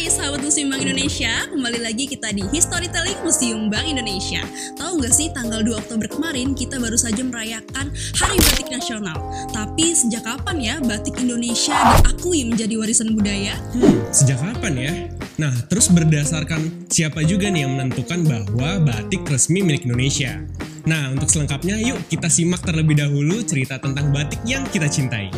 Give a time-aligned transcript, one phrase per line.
[0.00, 4.40] Hai sahabat Museum Bank Indonesia, kembali lagi kita di Historytelling Museum Bank Indonesia.
[4.80, 9.20] Tahu nggak sih tanggal 2 Oktober kemarin kita baru saja merayakan Hari Batik Nasional.
[9.52, 13.60] Tapi sejak kapan ya batik Indonesia diakui menjadi warisan budaya?
[13.76, 14.92] Hmm, sejak kapan ya?
[15.36, 20.40] Nah, terus berdasarkan siapa juga nih yang menentukan bahwa batik resmi milik Indonesia?
[20.88, 25.28] Nah, untuk selengkapnya yuk kita simak terlebih dahulu cerita tentang batik yang kita cintai.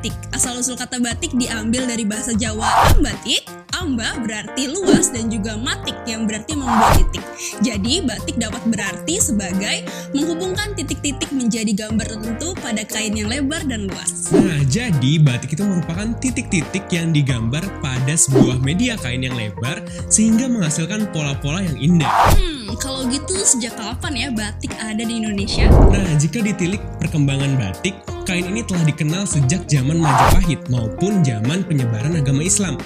[0.00, 0.16] Batik.
[0.32, 2.64] Asal-usul kata batik diambil dari bahasa Jawa
[2.96, 3.44] ambatik,
[3.76, 7.20] amba berarti luas dan juga matik yang berarti membuat titik.
[7.60, 9.84] Jadi, batik dapat berarti sebagai
[10.16, 14.32] menghubungkan titik-titik menjadi gambar tertentu pada kain yang lebar dan luas.
[14.32, 20.48] Nah, jadi batik itu merupakan titik-titik yang digambar pada sebuah media kain yang lebar sehingga
[20.48, 22.08] menghasilkan pola-pola yang indah.
[22.40, 25.68] Hmm, kalau gitu sejak kapan ya batik ada di Indonesia?
[25.68, 27.92] Nah, jika ditilik perkembangan batik,
[28.24, 32.76] kain ini telah dikenal sejak zaman Majapahit maupun zaman penyebaran agama Islam.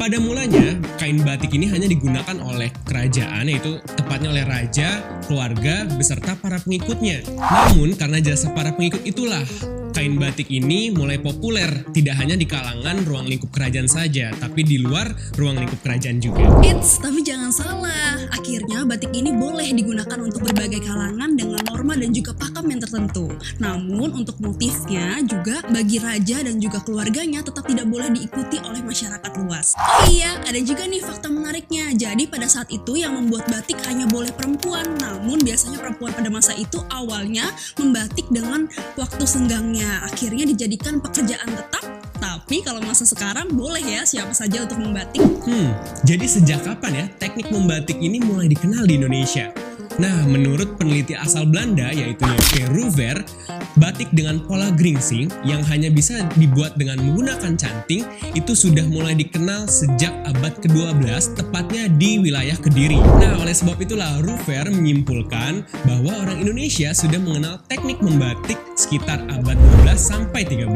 [0.00, 6.36] Pada mulanya, kain batik ini hanya digunakan oleh kerajaan, yaitu tepatnya oleh raja, keluarga, beserta
[6.40, 7.20] para pengikutnya.
[7.36, 9.44] Namun, karena jasa para pengikut itulah,
[10.00, 14.80] kain batik ini mulai populer, tidak hanya di kalangan ruang lingkup kerajaan saja, tapi di
[14.80, 16.40] luar ruang lingkup kerajaan juga.
[16.64, 18.16] Eits, tapi jangan salah.
[18.32, 23.28] Akhirnya batik ini boleh digunakan untuk berbagai kalangan dengan norma dan juga pakam yang tertentu.
[23.60, 29.32] Namun untuk motifnya juga bagi raja dan juga keluarganya tetap tidak boleh diikuti oleh masyarakat
[29.36, 29.76] luas.
[29.76, 31.92] Oh iya, ada juga nih fakta menariknya.
[31.92, 34.96] Jadi pada saat itu yang membuat batik hanya boleh perempuan.
[34.96, 38.64] Namun biasanya perempuan pada masa itu awalnya membatik dengan
[38.96, 39.89] waktu senggangnya.
[40.06, 41.84] Akhirnya dijadikan pekerjaan tetap
[42.20, 45.22] tapi kalau masa sekarang boleh ya siapa saja untuk membatik.
[45.46, 45.70] Hmm,
[46.02, 49.54] jadi sejak kapan ya teknik membatik ini mulai dikenal di Indonesia?
[50.02, 52.72] Nah, menurut peneliti asal Belanda yaitu J.P.
[52.72, 53.20] Roever,
[53.76, 59.68] batik dengan pola gringsing yang hanya bisa dibuat dengan menggunakan canting itu sudah mulai dikenal
[59.68, 62.96] sejak abad ke-12 tepatnya di wilayah Kediri.
[62.96, 69.54] Nah, oleh sebab itulah Roever menyimpulkan bahwa orang Indonesia sudah mengenal teknik membatik sekitar abad
[69.86, 70.66] 12 sampai 13.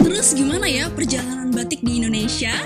[0.00, 2.56] Terus gimana ya perjalanan batik di Indonesia?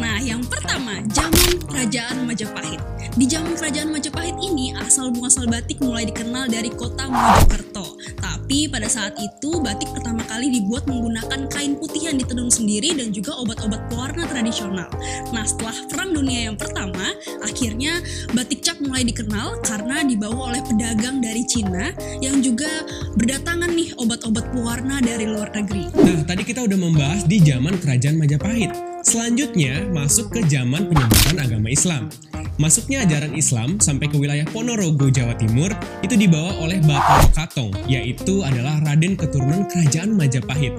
[0.00, 2.80] Nah, yang pertama, zaman Kerajaan Majapahit.
[3.12, 8.00] Di zaman Kerajaan Majapahit ini, asal muasal batik mulai dikenal dari kota Mojokerto.
[8.48, 13.12] Tapi pada saat itu, batik pertama kali dibuat menggunakan kain putih yang ditenun sendiri dan
[13.12, 14.88] juga obat-obat pewarna tradisional.
[15.36, 17.12] Nah, setelah Perang Dunia yang pertama,
[17.44, 18.00] akhirnya
[18.32, 21.92] batik cap mulai dikenal karena dibawa oleh pedagang dari Cina
[22.24, 22.88] yang juga
[23.20, 25.92] berdatangan nih obat-obat pewarna dari luar negeri.
[25.92, 28.72] Nah, tadi kita udah membahas di zaman Kerajaan Majapahit.
[29.04, 32.08] Selanjutnya, masuk ke zaman penyebaran agama Islam.
[32.58, 35.70] Masuknya ajaran Islam sampai ke wilayah Ponorogo, Jawa Timur
[36.02, 40.74] itu dibawa oleh Bathara Katong, yaitu adalah Raden keturunan Kerajaan Majapahit.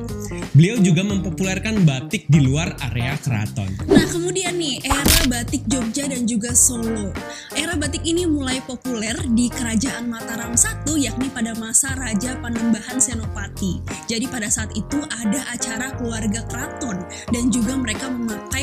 [0.51, 3.71] Beliau juga mempopulerkan batik di luar area keraton.
[3.87, 7.15] Nah, kemudian nih, era batik Jogja dan juga Solo.
[7.55, 13.79] Era batik ini mulai populer di Kerajaan Mataram I, yakni pada masa Raja Panembahan Senopati.
[14.11, 18.58] Jadi pada saat itu ada acara keluarga keraton dan juga mereka memakai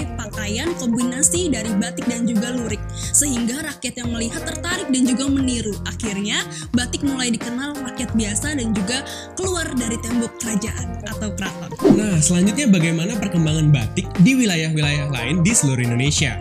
[0.79, 5.75] kombinasi dari batik dan juga lurik sehingga rakyat yang melihat tertarik dan juga meniru.
[5.89, 9.03] Akhirnya batik mulai dikenal rakyat biasa dan juga
[9.35, 11.71] keluar dari tembok kerajaan atau keraton.
[11.99, 16.39] Nah, selanjutnya bagaimana perkembangan batik di wilayah-wilayah lain di seluruh Indonesia?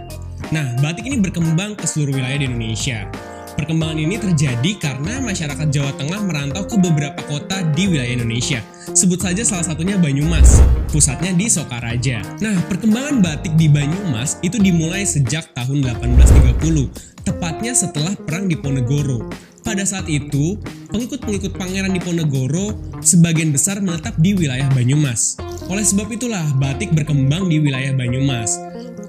[0.53, 3.09] Nah, batik ini berkembang ke seluruh wilayah di Indonesia.
[3.55, 8.59] Perkembangan ini terjadi karena masyarakat Jawa Tengah merantau ke beberapa kota di wilayah Indonesia.
[8.95, 12.23] Sebut saja salah satunya Banyumas, pusatnya di Sokaraja.
[12.39, 16.87] Nah, perkembangan batik di Banyumas itu dimulai sejak tahun 1830,
[17.27, 19.27] tepatnya setelah Perang Diponegoro.
[19.67, 20.55] Pada saat itu,
[20.95, 22.71] pengikut-pengikut pangeran Diponegoro
[23.03, 25.35] sebagian besar menetap di wilayah Banyumas.
[25.67, 28.55] Oleh sebab itulah batik berkembang di wilayah Banyumas.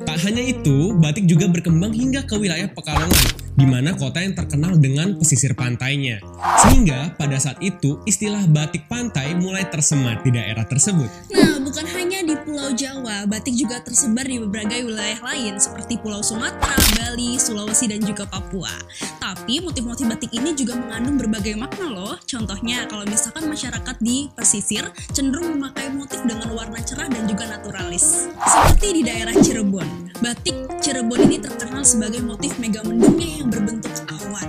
[0.02, 4.76] Tak hanya itu, batik juga berkembang hingga ke wilayah Pekalongan, di mana kota yang terkenal
[4.76, 6.20] dengan pesisir pantainya.
[6.62, 11.08] Sehingga pada saat itu istilah batik pantai mulai tersemat di daerah tersebut.
[11.32, 16.20] Nah, bukan hanya di Pulau Jawa, batik juga tersebar di berbagai wilayah lain seperti Pulau
[16.20, 18.72] Sumatera, Bali, Sulawesi, dan juga Papua.
[19.18, 22.14] Tapi motif-motif batik ini juga mengandung berbagai makna loh.
[22.28, 24.84] Contohnya, kalau misalkan masyarakat di pesisir
[25.16, 28.28] cenderung memakai motif dengan warna cerah dan juga naturalis.
[28.36, 30.12] Seperti di daerah Cirebon.
[30.20, 34.48] Batik Cirebon ini terkenal sebagai motif megamendungnya yang berbentuk awan.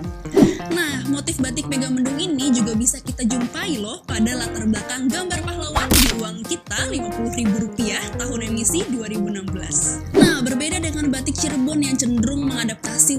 [0.69, 5.89] Nah, motif batik megamendung ini juga bisa kita jumpai loh pada latar belakang gambar pahlawan
[5.89, 10.13] di uang kita Rp50.000 tahun emisi 2016.
[10.13, 12.36] Nah, berbeda dengan berbatik Cirebon yang cenderung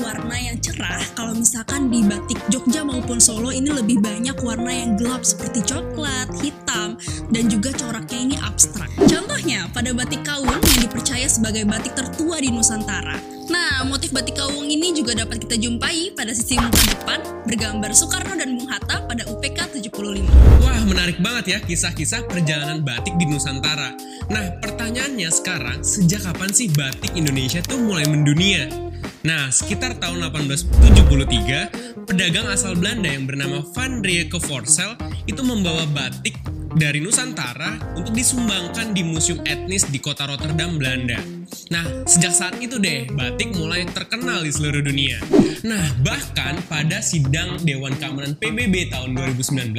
[0.08, 1.04] warna yang cerah.
[1.12, 6.32] Kalau misalkan di batik Jogja maupun Solo ini lebih banyak warna yang gelap seperti coklat,
[6.40, 6.96] hitam,
[7.28, 8.88] dan juga coraknya ini abstrak.
[9.04, 13.20] Contohnya pada batik Kawung yang dipercaya sebagai batik tertua di Nusantara.
[13.52, 18.32] Nah, motif batik Kawung ini juga dapat kita jumpai pada sisi muka depan bergambar Soekarno
[18.40, 20.24] dan Bung Hatta pada UPK 75.
[20.64, 23.92] Wah, menarik banget ya kisah-kisah perjalanan batik di Nusantara.
[24.32, 28.87] Nah, pertanyaannya sekarang, sejak kapan sih batik Indonesia tuh mulai mendunia?
[29.28, 34.96] Nah, sekitar tahun 1873, pedagang asal Belanda yang bernama Van Rieke Forsell
[35.28, 36.40] itu membawa batik
[36.72, 41.20] dari Nusantara untuk disumbangkan di museum etnis di kota Rotterdam, Belanda.
[41.68, 45.20] Nah, sejak saat itu deh, batik mulai terkenal di seluruh dunia.
[45.60, 49.76] Nah, bahkan pada sidang Dewan Keamanan PBB tahun 2019,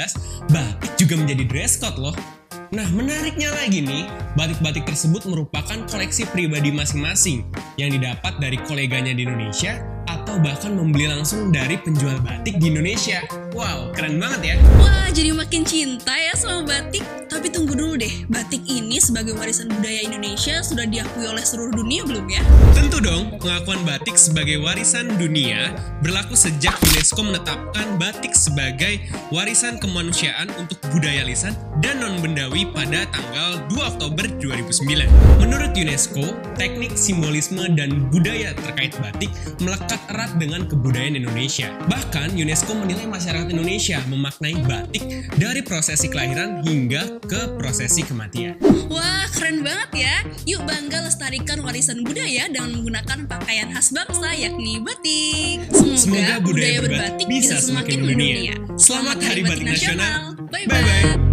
[0.54, 2.39] batik juga menjadi dress code loh.
[2.70, 4.06] Nah, menariknya lagi nih,
[4.38, 7.42] batik-batik tersebut merupakan koleksi pribadi masing-masing
[7.82, 9.82] yang didapat dari koleganya di Indonesia
[10.30, 13.26] atau bahkan membeli langsung dari penjual batik di Indonesia.
[13.58, 14.56] Wow, keren banget ya.
[14.78, 17.02] Wah, jadi makin cinta ya sama batik.
[17.26, 22.06] Tapi tunggu dulu deh, batik ini sebagai warisan budaya Indonesia sudah diakui oleh seluruh dunia
[22.06, 22.46] belum ya?
[22.78, 25.74] Tentu dong, pengakuan batik sebagai warisan dunia
[26.06, 29.02] berlaku sejak UNESCO menetapkan batik sebagai
[29.34, 35.08] warisan kemanusiaan untuk budaya lisan dan non-bendawi pada tanggal 2 Oktober 2009.
[35.40, 39.32] Menurut UNESCO, teknik simbolisme dan budaya terkait batik
[39.64, 41.72] melekat erat dengan kebudayaan Indonesia.
[41.88, 45.04] Bahkan UNESCO menilai masyarakat Indonesia memaknai batik
[45.40, 48.60] dari prosesi kelahiran hingga ke prosesi kematian.
[48.92, 50.16] Wah, keren banget ya.
[50.44, 55.64] Yuk bangga lestarikan warisan budaya dengan menggunakan pakaian khas bangsa yakni batik.
[55.72, 58.54] Semoga, Semoga budaya budaya berbatik bisa semakin mendunia.
[58.76, 60.36] Selamat Hari Batik Nasional.
[60.50, 60.68] Bye-bye.
[60.68, 61.29] Bye-bye.